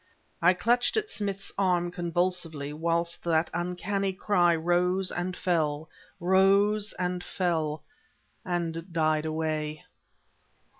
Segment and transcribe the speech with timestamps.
[0.41, 7.23] I clutched at Smith's arm convulsively whilst that uncanny cry rose and fell rose and
[7.23, 7.83] fell
[8.43, 9.85] and died away.